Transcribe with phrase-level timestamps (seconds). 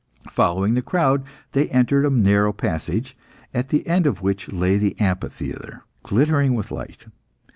[0.31, 3.15] Following the crowd, they entered a narrow passage,
[3.53, 7.05] at the end of which lay the amphitheatre, glittering with light.